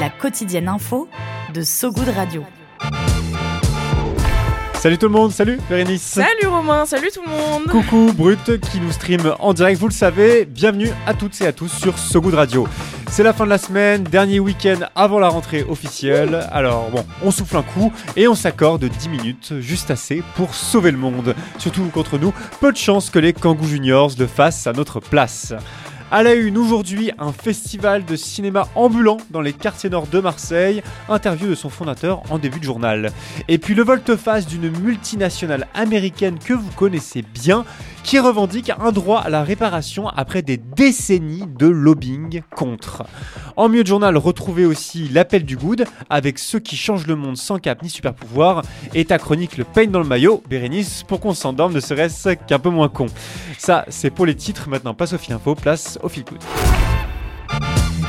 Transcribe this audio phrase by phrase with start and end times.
[0.00, 1.08] La quotidienne info
[1.54, 2.42] de So Good Radio.
[4.74, 6.02] Salut tout le monde, salut Bérénice.
[6.02, 7.62] Salut Romain, salut tout le monde.
[7.70, 10.44] Coucou Brut qui nous stream en direct, vous le savez.
[10.44, 12.68] Bienvenue à toutes et à tous sur So Good Radio.
[13.08, 16.46] C'est la fin de la semaine, dernier week-end avant la rentrée officielle.
[16.52, 20.90] Alors bon, on souffle un coup et on s'accorde 10 minutes, juste assez pour sauver
[20.90, 21.34] le monde.
[21.58, 25.54] Surtout contre nous, peu de chance que les Kangoo Juniors le fassent à notre place.
[26.12, 30.80] À la une aujourd'hui, un festival de cinéma ambulant dans les quartiers nord de Marseille,
[31.08, 33.10] interview de son fondateur en début de journal.
[33.48, 37.64] Et puis le volte-face d'une multinationale américaine que vous connaissez bien,
[38.04, 43.02] qui revendique un droit à la réparation après des décennies de lobbying contre.
[43.56, 47.36] En milieu de journal, retrouvez aussi l'appel du good avec ceux qui changent le monde
[47.36, 48.62] sans cap ni super pouvoir
[48.94, 52.60] et ta chronique le pain dans le maillot, Bérénice, pour qu'on s'endorme ne serait-ce qu'un
[52.60, 53.06] peu moins con.
[53.58, 56.40] Ça, c'est pour les titres, maintenant passe au fil info, place au fil good.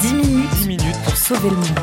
[0.01, 1.79] 10 minutes, 10 minutes pour sauver le monde.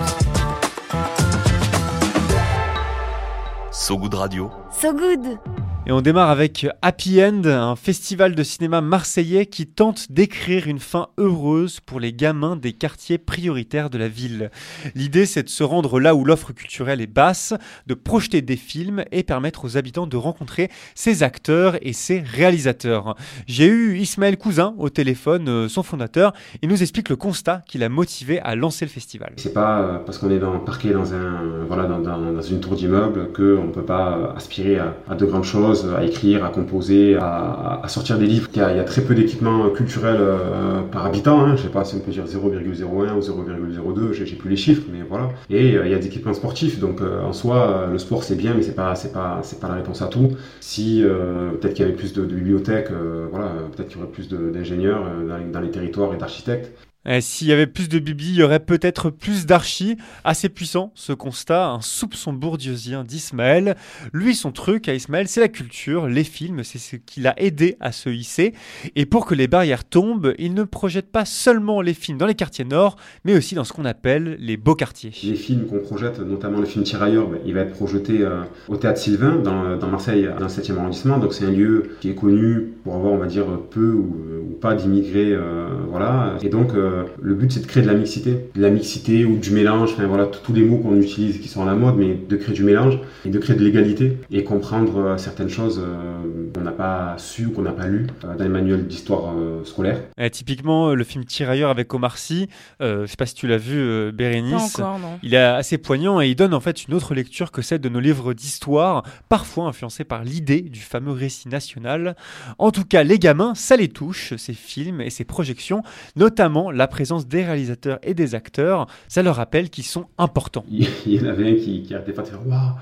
[3.73, 4.51] So Good Radio.
[4.71, 5.39] So Good
[5.87, 10.79] et on démarre avec Happy End, un festival de cinéma marseillais qui tente d'écrire une
[10.79, 14.51] fin heureuse pour les gamins des quartiers prioritaires de la ville.
[14.95, 17.53] L'idée, c'est de se rendre là où l'offre culturelle est basse,
[17.87, 23.15] de projeter des films et permettre aux habitants de rencontrer ses acteurs et ses réalisateurs.
[23.47, 27.77] J'ai eu Ismaël Cousin au téléphone, euh, son fondateur, il nous explique le constat qui
[27.77, 29.35] l'a motivé à lancer le festival.
[29.37, 33.33] C'est pas euh, parce qu'on est dans, parqué dans, un, voilà, dans, une tour d'immeuble
[33.35, 37.83] qu'on ne peut pas aspirer à, à de grandes choses à écrire, à composer, à,
[37.89, 38.49] sortir des livres.
[38.55, 41.41] Il y a, très peu d'équipements culturels euh, par habitant.
[41.41, 41.57] Hein.
[41.57, 45.01] Je sais pas si on peut dire 0,01 ou 0,02, j'ai plus les chiffres, mais
[45.09, 45.31] voilà.
[45.51, 46.79] Et euh, il y a des équipements sportifs.
[46.79, 49.69] Donc euh, en soi, le sport c'est bien, mais c'est pas c'est pas c'est pas
[49.69, 50.31] la réponse à tout.
[50.61, 52.91] Si peut-être qu'il y avait plus de, bibliothèques,
[53.31, 55.05] voilà, peut-être qu'il y aurait plus d'ingénieurs
[55.53, 56.71] dans, les territoires et d'architectes.
[57.07, 59.97] Eh, s'il y avait plus de Bibi, il y aurait peut-être plus d'archis.
[60.25, 63.77] Assez puissant, ce constat, un soupçon bourdieusien d'Ismaël.
[64.13, 67.77] Lui, son truc à Ismaël, c'est la culture, les films, c'est ce qui l'a aidé
[67.81, 68.55] à se hisser.
[68.97, 72.35] Et pour que les barrières tombent, il ne projette pas seulement les films dans les
[72.35, 75.13] quartiers nord, mais aussi dans ce qu'on appelle les beaux quartiers.
[75.23, 78.77] Les films qu'on projette, notamment le film Tirailleurs, ben, il va être projeté euh, au
[78.77, 81.19] Théâtre Sylvain, dans, Marseille, dans le 7e arrondissement.
[81.19, 84.75] Donc c'est un lieu qui est connu pour avoir, on va dire, peu ou, pas
[84.75, 85.33] d'immigrés.
[85.33, 86.37] Euh, voilà.
[86.43, 89.37] Et donc, euh, le but c'est de créer de la mixité, de la mixité ou
[89.37, 92.15] du mélange, enfin voilà, tous les mots qu'on utilise qui sont à la mode, mais
[92.15, 96.51] de créer du mélange et de créer de l'égalité et comprendre euh, certaines choses euh,
[96.55, 99.35] qu'on n'a pas su ou qu'on n'a pas lu euh, dans les manuels d'histoire
[99.65, 100.01] scolaire.
[100.31, 102.49] typiquement, le film Tirailleur avec Omar Sy,
[102.81, 104.81] je sais pas si tu l'as vu, Bérénice,
[105.23, 107.89] il est assez poignant et il donne en fait une autre lecture que celle de
[107.89, 112.17] nos livres d'histoire, parfois influencés par l'idée du fameux récit national.
[112.59, 115.83] En tout cas, les gamins, ça les touche, ces films et ces projections,
[116.17, 120.65] notamment la présence des réalisateurs et des acteurs, ça leur rappelle qu'ils sont importants.
[120.69, 122.73] Il y en avait un qui, qui arrêtait pas de faire waouh,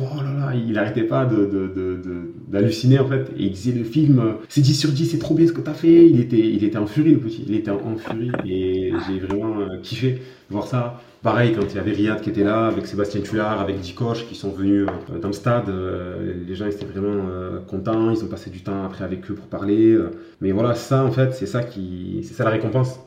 [0.00, 1.28] oh là là, il arrêtait pas
[2.48, 3.30] d'halluciner en fait.
[3.36, 5.70] Et il disait le film, c'est 10 sur 10, c'est trop bien ce que tu
[5.70, 6.08] as fait.
[6.08, 9.58] Il était, il était en furie le petit, il était en furie et j'ai vraiment
[9.60, 11.00] euh, kiffé voir ça.
[11.22, 14.34] Pareil, quand il y avait Riyad qui était là, avec Sébastien Tullard, avec Dikoche qui
[14.34, 17.22] sont venus euh, dans le stade, euh, les gens étaient vraiment
[17.68, 19.96] contents, ils ont passé du temps après avec eux pour parler.
[20.40, 22.98] mais voilà, ça en fait, c'est ça qui, c'est ça la récompense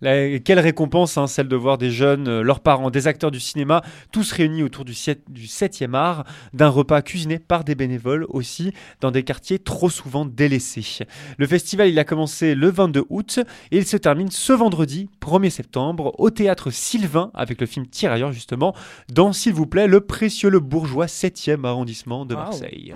[0.00, 3.82] quelle récompense, hein, celle de voir des jeunes, euh, leurs parents, des acteurs du cinéma,
[4.10, 9.22] tous réunis autour du, 7e art, d'un repas cuisiné par des bénévoles aussi, dans des
[9.22, 11.04] quartiers trop souvent délaissés.
[11.38, 13.40] Le festival, il a commencé le 22 août
[13.70, 18.32] et il se termine ce vendredi, 1er septembre, au théâtre Sylvain, avec le film Tirailleurs
[18.32, 18.74] justement,
[19.12, 22.94] dans, s'il vous plaît, le précieux Le Bourgeois 7e arrondissement de Marseille.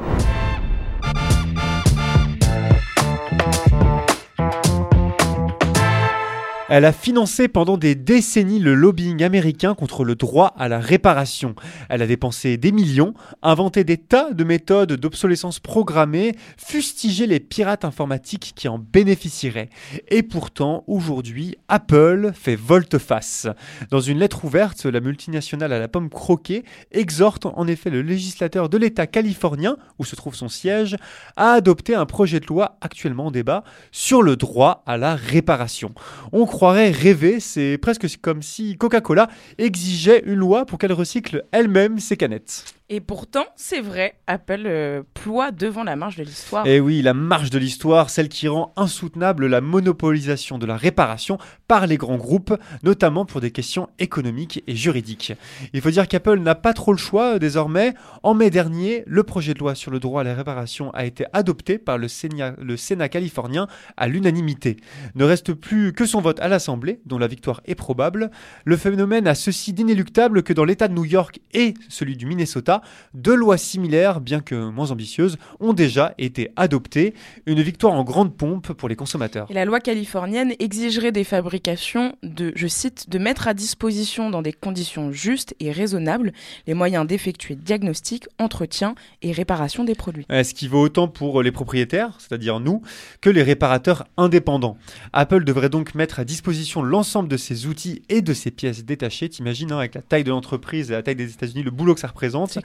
[6.69, 11.55] Elle a financé pendant des décennies le lobbying américain contre le droit à la réparation.
[11.89, 17.85] Elle a dépensé des millions, inventé des tas de méthodes d'obsolescence programmée, fustigé les pirates
[17.85, 19.71] informatiques qui en bénéficieraient.
[20.09, 23.47] Et pourtant, aujourd'hui, Apple fait volte-face.
[23.91, 28.69] Dans une lettre ouverte, la multinationale à la pomme croquée exhorte en effet le législateur
[28.69, 30.97] de l'État californien, où se trouve son siège,
[31.37, 35.95] à adopter un projet de loi actuellement en débat sur le droit à la réparation.
[36.33, 41.99] On croirait rêver, c'est presque comme si Coca-Cola exigeait une loi pour qu'elle recycle elle-même
[41.99, 42.65] ses canettes.
[42.89, 46.65] Et pourtant, c'est vrai, Apple euh, ploie devant la marche de l'histoire.
[46.69, 51.37] Et oui, la marche de l'histoire, celle qui rend insoutenable la monopolisation de la réparation
[51.67, 52.55] par les grands groupes,
[52.85, 55.33] notamment pour des questions économiques et juridiques.
[55.73, 57.93] Il faut dire qu'Apple n'a pas trop le choix euh, désormais.
[58.23, 61.25] En mai dernier, le projet de loi sur le droit à la réparation a été
[61.33, 63.67] adopté par le Sénat, le Sénat californien
[63.97, 64.77] à l'unanimité.
[65.17, 68.31] Ne reste plus que son vote à l'Assemblée, dont la victoire est probable.
[68.65, 72.83] Le phénomène a ceci d'inéluctable que dans l'État de New York et celui du Minnesota,
[73.15, 77.15] deux lois similaires, bien que moins ambitieuses, ont déjà été adoptées.
[77.47, 79.49] Une victoire en grande pompe pour les consommateurs.
[79.51, 84.43] Et la loi californienne exigerait des fabrications de, je cite, de mettre à disposition dans
[84.43, 86.33] des conditions justes et raisonnables
[86.67, 90.27] les moyens d'effectuer diagnostic, entretien et réparation des produits.
[90.31, 92.83] Ce qui vaut autant pour les propriétaires, c'est-à-dire nous,
[93.21, 94.77] que les réparateurs indépendants.
[95.13, 96.36] Apple devrait donc mettre à disposition
[96.83, 99.29] l'ensemble de ses outils et de ses pièces détachées.
[99.29, 102.01] T'imagines, hein, avec la taille de l'entreprise et la taille des États-Unis, le boulot que
[102.01, 102.59] ça représente.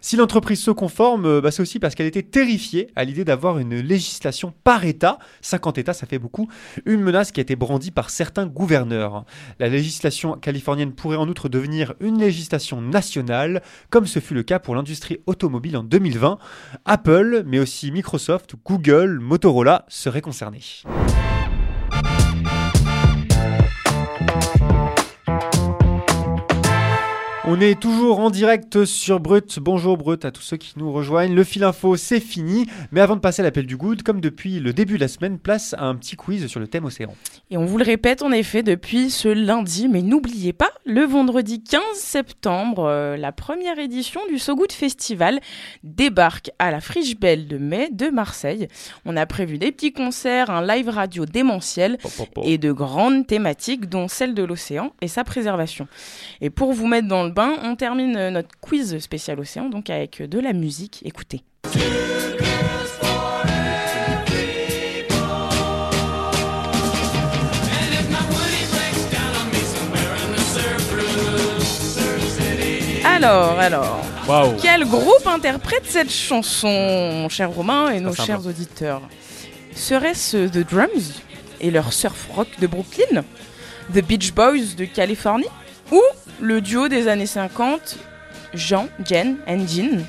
[0.00, 3.58] Si l'entreprise se conforme, euh, bah, c'est aussi parce qu'elle était terrifiée à l'idée d'avoir
[3.58, 5.18] une législation par État.
[5.42, 6.48] 50 États, ça fait beaucoup.
[6.86, 9.24] Une menace qui a été brandie par certains gouverneurs.
[9.58, 14.58] La législation californienne pourrait en outre devenir une législation nationale, comme ce fut le cas
[14.58, 16.38] pour l'industrie automobile en 2020.
[16.84, 20.62] Apple, mais aussi Microsoft, Google, Motorola seraient concernés.
[27.50, 29.58] On est toujours en direct sur Brut.
[29.58, 31.34] Bonjour Brut à tous ceux qui nous rejoignent.
[31.34, 32.66] Le fil info, c'est fini.
[32.92, 35.38] Mais avant de passer à l'appel du good, comme depuis le début de la semaine,
[35.38, 37.08] place à un petit quiz sur le thème océan.
[37.50, 41.62] Et on vous le répète en effet depuis ce lundi, mais n'oubliez pas, le vendredi
[41.62, 45.40] 15 septembre, euh, la première édition du So Good Festival
[45.82, 48.68] débarque à la Friche Belle de Mai de Marseille.
[49.06, 51.96] On a prévu des petits concerts, un live radio démentiel
[52.44, 55.88] et de grandes thématiques, dont celle de l'océan et sa préservation.
[56.42, 60.22] Et pour vous mettre dans le on termine euh, notre quiz spécial océan donc avec
[60.22, 61.02] de la musique.
[61.04, 61.42] Écoutez.
[73.04, 74.00] Alors, alors,
[74.62, 79.02] quel groupe interprète cette chanson, mon cher Romain et nos chers auditeurs?
[79.74, 81.20] Serait-ce The Drums
[81.60, 83.24] et leur surf rock de Brooklyn?
[83.92, 85.48] The Beach Boys de Californie?
[85.90, 86.00] Ou
[86.40, 87.98] le duo des années 50,
[88.54, 90.04] Jean, Jen and Jean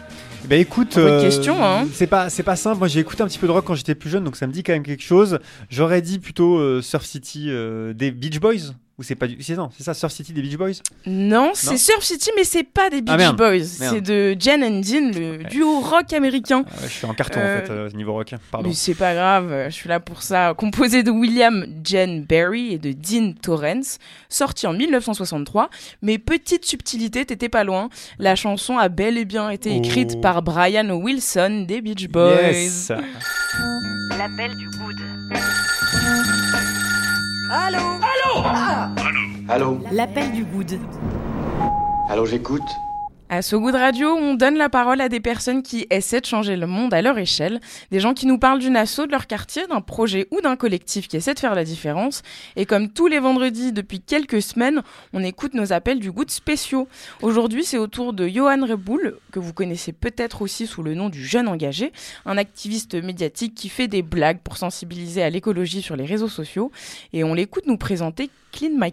[0.46, 1.88] Bah écoute, question, hein.
[1.94, 2.80] c'est pas c'est pas simple.
[2.80, 4.52] Moi j'ai écouté un petit peu de rock quand j'étais plus jeune, donc ça me
[4.52, 5.40] dit quand même quelque chose.
[5.70, 9.56] J'aurais dit plutôt euh, Surf City euh, des Beach Boys ou c'est pas du c'est
[9.56, 10.74] non c'est ça Surf City des Beach Boys?
[11.06, 13.38] Non, c'est Surf City, mais c'est pas des Beach Ah, merde.
[13.38, 13.48] Boys.
[13.80, 13.96] Merde.
[13.96, 16.64] C'est de Jen and Jean, le duo rock américain.
[16.68, 18.34] Ah ouais, je suis en carton Euh, en fait euh, niveau rock.
[18.52, 18.68] Pardon.
[18.68, 20.54] Mais c'est pas grave, euh, je suis là pour ça.
[20.56, 25.70] Composé de William Jen Berry et de Dean Torrance, sorti en 1963.
[26.02, 27.90] Mais petite subtilité, t'étais pas loin.
[28.20, 30.22] La chanson a bel et bien été écrite Oh.
[30.22, 32.42] par Brian Wilson des Beach Boys.
[32.52, 32.92] Yes.
[34.18, 34.96] L'appel du good.
[39.48, 40.80] Allô L'appel du good.
[42.10, 42.62] Allô, j'écoute
[43.32, 46.56] À So Good Radio, on donne la parole à des personnes qui essaient de changer
[46.56, 47.60] le monde à leur échelle,
[47.92, 51.08] des gens qui nous parlent d'une asso de leur quartier, d'un projet ou d'un collectif
[51.08, 52.24] qui essaie de faire la différence.
[52.56, 54.82] Et comme tous les vendredis depuis quelques semaines,
[55.14, 56.88] on écoute nos appels du Good spéciaux.
[57.22, 61.10] Aujourd'hui, c'est au tour de Johan Reboul, que vous connaissez peut-être aussi sous le nom
[61.10, 61.94] du Jeune Engagé,
[62.26, 66.72] un activiste médiatique qui fait des blagues pour sensibiliser à l'écologie sur les réseaux sociaux.
[67.14, 68.92] Et on l'écoute nous présenter Clean My.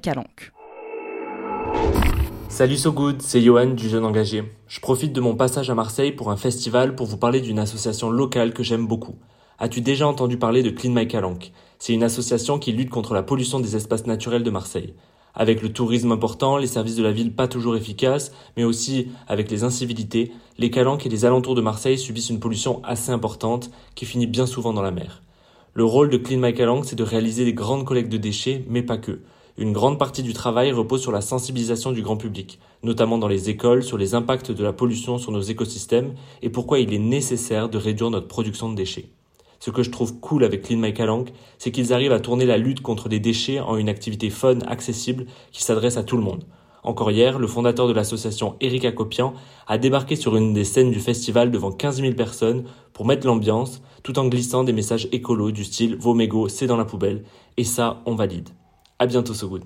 [2.57, 4.43] Salut So Good, c'est Johan du Jeune Engagé.
[4.67, 8.09] Je profite de mon passage à Marseille pour un festival pour vous parler d'une association
[8.09, 9.17] locale que j'aime beaucoup.
[9.59, 11.53] As-tu déjà entendu parler de Clean My Calanque?
[11.79, 14.95] C'est une association qui lutte contre la pollution des espaces naturels de Marseille.
[15.35, 19.51] Avec le tourisme important, les services de la ville pas toujours efficaces, mais aussi avec
[19.51, 24.07] les incivilités, les calanques et les alentours de Marseille subissent une pollution assez importante qui
[24.07, 25.21] finit bien souvent dans la mer.
[25.75, 28.81] Le rôle de Clean My Calanque, c'est de réaliser des grandes collectes de déchets, mais
[28.81, 29.21] pas que.
[29.59, 33.49] Une grande partie du travail repose sur la sensibilisation du grand public, notamment dans les
[33.49, 37.71] écoles, sur les impacts de la pollution sur nos écosystèmes et pourquoi il est nécessaire
[37.71, 39.09] de réduire notre production de déchets.
[39.59, 42.59] Ce que je trouve cool avec Clean My Calanque, c'est qu'ils arrivent à tourner la
[42.59, 46.45] lutte contre les déchets en une activité fun, accessible, qui s'adresse à tout le monde.
[46.83, 49.33] Encore hier, le fondateur de l'association Eric Acopian
[49.67, 53.81] a débarqué sur une des scènes du festival devant 15 000 personnes pour mettre l'ambiance,
[54.03, 56.15] tout en glissant des messages écolos du style Vos
[56.49, 57.25] c'est dans la poubelle.
[57.57, 58.51] Et ça, on valide.
[58.99, 59.65] À bientôt, So Good.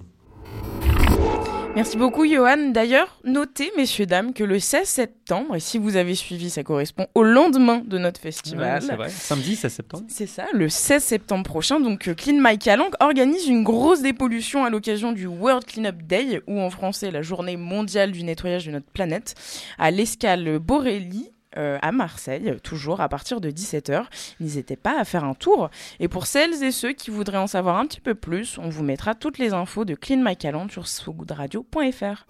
[1.77, 2.71] Merci beaucoup Johan.
[2.71, 7.07] D'ailleurs, notez, messieurs, dames, que le 16 septembre, et si vous avez suivi, ça correspond
[7.15, 8.81] au lendemain de notre festival.
[8.81, 9.09] Ouais, c'est vrai.
[9.09, 10.05] Samedi 16 septembre.
[10.09, 11.79] C'est ça, le 16 septembre prochain.
[11.79, 16.43] Donc, euh, Clean My Calanque organise une grosse dépollution à l'occasion du World Cleanup Day,
[16.49, 19.35] ou en français la journée mondiale du nettoyage de notre planète,
[19.79, 24.05] à l'escale Borély euh, à Marseille, toujours à partir de 17h.
[24.41, 25.71] N'hésitez pas à faire un tour.
[25.99, 28.83] Et pour celles et ceux qui voudraient en savoir un petit peu plus, on vous
[28.85, 32.27] mettra toutes les infos de Clean My Calendar sur sogoodradio.fr.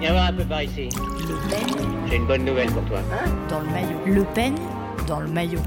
[0.00, 0.88] Viens voir un peu par ici.
[0.92, 3.00] Le peigne J'ai une bonne nouvelle pour toi.
[3.48, 3.98] dans le maillot.
[4.06, 4.58] Le peigne
[5.06, 5.62] dans le maillot.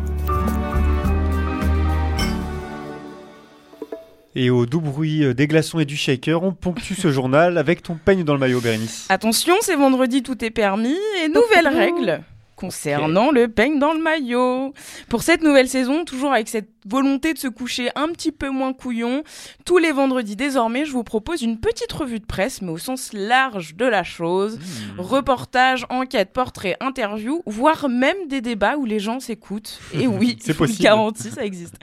[4.35, 7.83] Et au doux bruit euh, des glaçons et du shaker, on ponctue ce journal avec
[7.83, 9.05] ton peigne dans le maillot, Bérénice.
[9.09, 10.97] Attention, c'est vendredi, tout est permis.
[11.23, 12.23] Et nouvelle règle
[12.61, 14.75] concernant le peigne dans le maillot.
[15.09, 18.71] Pour cette nouvelle saison, toujours avec cette volonté de se coucher un petit peu moins
[18.71, 19.23] couillon,
[19.65, 23.13] tous les vendredis désormais, je vous propose une petite revue de presse, mais au sens
[23.13, 24.59] large de la chose.
[24.99, 29.79] Reportage, enquête, portrait, interview, voire même des débats où les gens s'écoutent.
[29.93, 30.83] Et oui, C'est possible.
[30.83, 31.77] garantis, ça existe.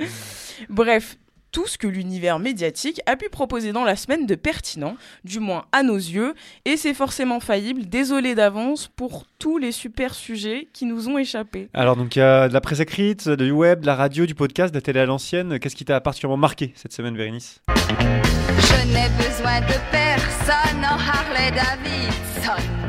[0.69, 1.19] Bref,
[1.59, 5.65] tout ce que l'univers médiatique a pu proposer dans la semaine de pertinent, du moins
[5.73, 6.35] à nos yeux,
[6.65, 7.87] et c'est forcément faillible.
[7.87, 11.69] Désolé d'avance pour tous les super sujets qui nous ont échappé.
[11.75, 14.37] Alors, donc, il y a de la presse écrite, du web, de la radio, du
[14.37, 15.59] podcast, de la télé à l'ancienne.
[15.59, 21.51] Qu'est-ce qui t'a particulièrement marqué cette semaine, Bérénice Je n'ai besoin de personne en Harley
[21.51, 22.88] Davidson.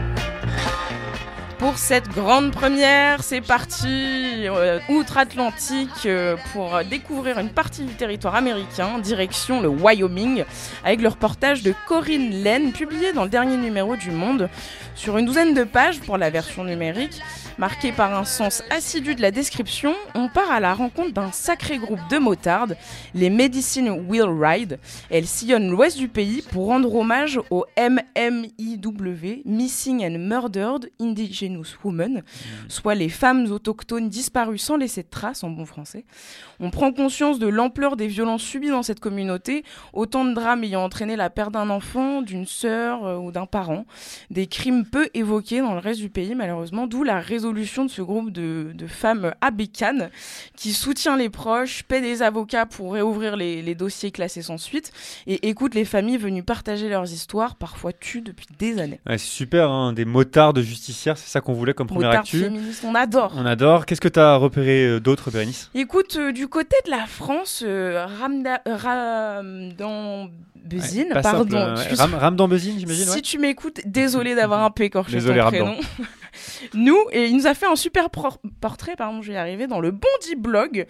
[1.60, 8.36] Pour cette grande première, c'est parti euh, outre-Atlantique euh, pour découvrir une partie du territoire
[8.36, 10.46] américain, direction le Wyoming,
[10.86, 14.50] avec le reportage de Corinne Laine, publié dans le dernier numéro du Monde,
[15.00, 17.22] sur une douzaine de pages pour la version numérique.
[17.58, 21.78] Marqué par un sens assidu de la description, on part à la rencontre d'un sacré
[21.78, 22.78] groupe de motardes,
[23.14, 24.80] les Medicine Wheel Ride.
[25.10, 32.24] Elles sillonnent l'ouest du pays pour rendre hommage au MMIW, Missing and Murdered Indigenous Women,
[32.68, 36.06] soit les femmes autochtones disparues sans laisser de traces en bon français.
[36.60, 39.64] On prend conscience de l'ampleur des violences subies dans cette communauté,
[39.94, 43.86] autant de drames ayant entraîné la perte d'un enfant, d'une sœur euh, ou d'un parent,
[44.30, 48.02] des crimes peu évoqués dans le reste du pays malheureusement, d'où la résolution de ce
[48.02, 50.10] groupe de, de femmes à bécane
[50.56, 54.92] qui soutient les proches, paie des avocats pour réouvrir les, les dossiers classés sans suite
[55.28, 59.00] et écoute les familles venues partager leurs histoires, parfois tues depuis des années.
[59.08, 62.22] Ouais, C'est super, hein, des motards de justicières, c'est ça qu'on voulait comme première Motards
[62.24, 62.40] actu.
[62.40, 63.34] féministes, on adore.
[63.36, 63.86] On adore.
[63.86, 65.70] Qu'est-ce que t'as repéré euh, d'autre, Bérénice?
[65.76, 70.30] Écoute, euh, du côté de la France, euh, Ramda, Ramdan
[70.66, 71.50] Bezine, Ouais, pardon.
[71.76, 71.96] simple, ouais.
[71.96, 73.22] Ram- Ramdan Bezine, j'imagine, Si ouais.
[73.22, 75.66] tu m'écoutes, désolé d'avoir un peu écorché Désolé, ton Ramdan.
[75.76, 75.82] prénom.
[76.74, 79.80] Nous, et il nous a fait un super portrait, pardon, je vais y arriver, dans
[79.80, 80.86] le Bondi Blog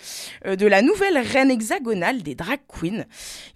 [0.46, 3.06] euh, de la nouvelle reine hexagonale des drag queens.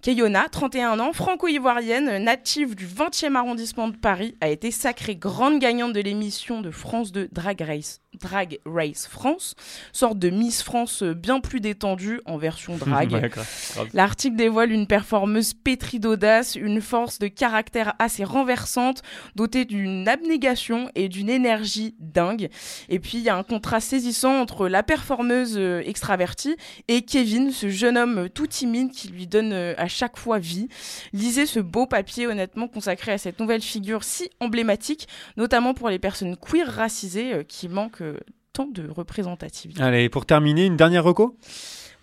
[0.02, 5.92] Kayona, 31 ans, franco-ivoirienne, native du 20e arrondissement de Paris, a été sacrée grande gagnante
[5.92, 8.00] de l'émission de France 2 Drag Race.
[8.20, 9.54] Drag Race France,
[9.92, 13.32] sorte de Miss France euh, bien plus détendue en version drag.
[13.92, 19.02] L'article dévoile une performeuse pétrie d'audace, une force de caractère assez renversante,
[19.34, 22.48] dotée d'une abnégation et d'une énergie dingue.
[22.88, 26.56] Et puis il y a un contraste saisissant entre la performeuse euh, extravertie
[26.88, 30.38] et Kevin, ce jeune homme euh, tout timide qui lui donne euh, à chaque fois
[30.38, 30.68] vie.
[31.12, 35.98] Lisez ce beau papier honnêtement consacré à cette nouvelle figure si emblématique, notamment pour les
[35.98, 38.02] personnes queer racisées qui manquent
[38.52, 39.82] tant de représentativité.
[39.82, 41.36] Allez, pour terminer, une dernière reco?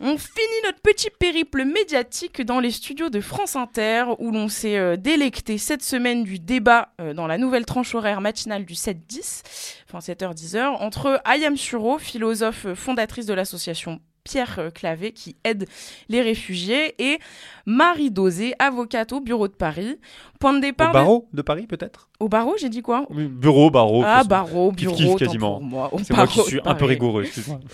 [0.04, 4.80] On finit notre petit périple médiatique dans les studios de France Inter où l'on s'est
[4.80, 9.44] euh, délecté cette semaine du débat euh, dans la nouvelle tranche horaire matinale du 7-10,
[9.88, 15.68] enfin 7h-10h, entre Ayam Suro, philosophe fondatrice de l'association Pierre euh, Clavé qui aide
[16.10, 17.20] les réfugiés et
[17.66, 19.98] Marie Dosé, avocate au bureau de Paris.
[20.40, 22.10] Point de départ Au barreau de Paris, peut-être?
[22.20, 23.08] Au barreau, j'ai dit quoi?
[23.10, 24.04] Bureau, barreau.
[24.06, 25.60] Ah, barreau, bureau, kiff, quasiment.
[25.60, 25.92] pour moi.
[26.04, 27.26] C'est moi qui suis un peu rigoureux.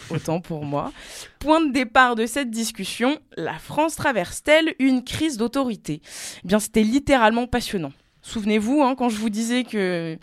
[0.09, 0.91] Autant pour moi.
[1.39, 6.01] Point de départ de cette discussion, la France traverse-t-elle une crise d'autorité?
[6.43, 7.91] Eh bien, c'était littéralement passionnant.
[8.21, 10.17] Souvenez-vous, hein, quand je vous disais que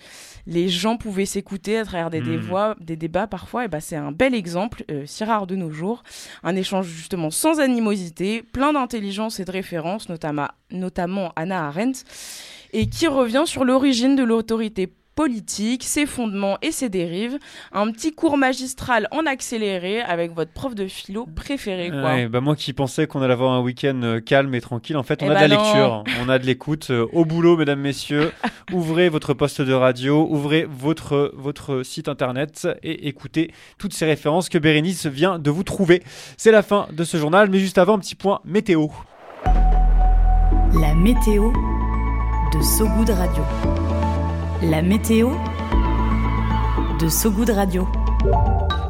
[0.47, 2.75] les gens pouvaient s'écouter à travers des, Hmm.
[2.81, 6.03] des débats parfois, et ben c'est un bel exemple, euh, si rare de nos jours.
[6.43, 12.05] Un échange justement sans animosité, plein d'intelligence et de référence, notamment, notamment Anna Arendt,
[12.73, 17.39] et qui revient sur l'origine de l'autorité politique, ses fondements et ses dérives.
[17.73, 21.91] Un petit cours magistral en accéléré avec votre prof de philo préféré.
[21.91, 22.03] Quoi.
[22.03, 25.03] Ouais, bah moi qui pensais qu'on allait avoir un week-end euh, calme et tranquille, en
[25.03, 25.63] fait, on Eh a bah de la non.
[25.63, 26.89] lecture, on a de l'écoute.
[26.91, 28.33] euh, au boulot, mesdames, messieurs,
[28.73, 34.49] ouvrez votre poste de radio, ouvrez votre, votre site internet et écoutez toutes ces références
[34.49, 36.03] que Bérénice vient de vous trouver.
[36.37, 38.89] C'est la fin de ce journal, mais juste avant, un petit point météo.
[40.81, 41.53] La météo
[42.53, 43.43] de Sogoud Radio.
[44.71, 45.33] La météo
[46.99, 47.87] de Sogoud Radio.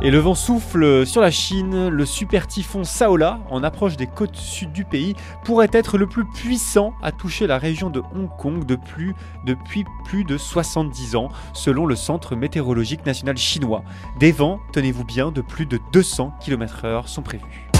[0.02, 1.88] Et le vent souffle sur la Chine.
[1.88, 6.24] Le super typhon Saola, en approche des côtes sud du pays, pourrait être le plus
[6.26, 9.14] puissant à toucher la région de Hong Kong depuis,
[9.46, 13.82] depuis plus de 70 ans, selon le Centre météorologique national chinois.
[14.20, 17.73] Des vents, tenez-vous bien, de plus de 200 km/h sont prévus.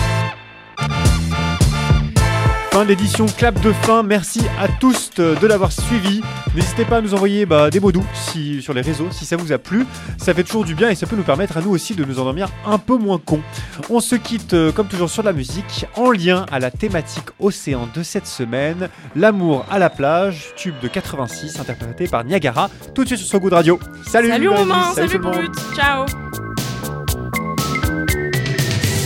[2.84, 4.02] Fin de l'édition Clap de fin.
[4.02, 6.20] Merci à tous de l'avoir suivi.
[6.54, 9.36] N'hésitez pas à nous envoyer bah, des mots doux si, sur les réseaux si ça
[9.36, 9.86] vous a plu.
[10.18, 12.18] Ça fait toujours du bien et ça peut nous permettre à nous aussi de nous
[12.18, 13.40] endormir un peu moins cons.
[13.88, 17.88] On se quitte euh, comme toujours sur la musique en lien à la thématique océan
[17.94, 18.90] de cette semaine.
[19.16, 22.68] L'amour à la plage, tube de 86 interprété par Niagara.
[22.94, 23.80] Tout de suite sur So Good Radio.
[24.06, 25.34] Salut Salut Romain, salut, tout le monde.
[25.36, 26.04] Brut, ciao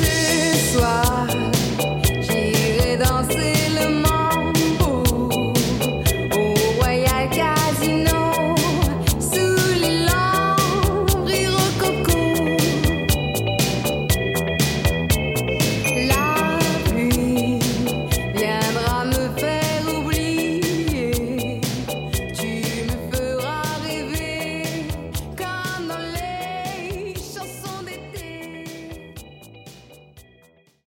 [0.03, 1.29] Ce soir